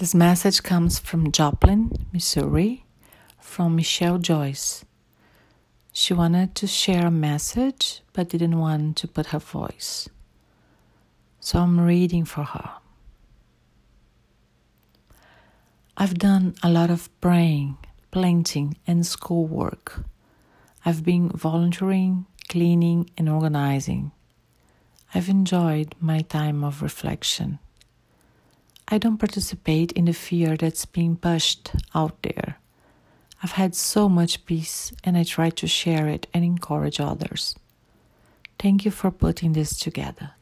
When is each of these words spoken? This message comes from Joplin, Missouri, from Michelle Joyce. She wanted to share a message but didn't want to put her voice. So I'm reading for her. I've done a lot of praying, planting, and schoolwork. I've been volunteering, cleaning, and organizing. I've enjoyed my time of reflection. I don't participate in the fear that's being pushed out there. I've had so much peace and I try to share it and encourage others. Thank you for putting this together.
This 0.00 0.14
message 0.14 0.62
comes 0.62 0.98
from 0.98 1.30
Joplin, 1.30 1.92
Missouri, 2.10 2.86
from 3.38 3.76
Michelle 3.76 4.16
Joyce. 4.16 4.82
She 5.92 6.14
wanted 6.14 6.54
to 6.54 6.66
share 6.66 7.08
a 7.08 7.10
message 7.10 8.00
but 8.14 8.30
didn't 8.30 8.58
want 8.58 8.96
to 8.96 9.06
put 9.06 9.26
her 9.26 9.38
voice. 9.38 10.08
So 11.38 11.58
I'm 11.58 11.78
reading 11.78 12.24
for 12.24 12.44
her. 12.44 12.70
I've 15.98 16.14
done 16.14 16.54
a 16.62 16.70
lot 16.70 16.88
of 16.88 17.10
praying, 17.20 17.76
planting, 18.10 18.78
and 18.86 19.04
schoolwork. 19.04 20.02
I've 20.82 21.04
been 21.04 21.28
volunteering, 21.28 22.24
cleaning, 22.48 23.10
and 23.18 23.28
organizing. 23.28 24.12
I've 25.14 25.28
enjoyed 25.28 25.94
my 26.00 26.20
time 26.20 26.64
of 26.64 26.80
reflection. 26.80 27.58
I 28.92 28.98
don't 28.98 29.18
participate 29.18 29.92
in 29.92 30.06
the 30.06 30.12
fear 30.12 30.56
that's 30.56 30.84
being 30.84 31.16
pushed 31.16 31.70
out 31.94 32.20
there. 32.22 32.56
I've 33.42 33.52
had 33.52 33.74
so 33.76 34.08
much 34.08 34.44
peace 34.46 34.92
and 35.04 35.16
I 35.16 35.22
try 35.22 35.50
to 35.50 35.66
share 35.66 36.08
it 36.08 36.26
and 36.34 36.44
encourage 36.44 36.98
others. 36.98 37.54
Thank 38.58 38.84
you 38.84 38.90
for 38.90 39.10
putting 39.10 39.52
this 39.52 39.78
together. 39.78 40.32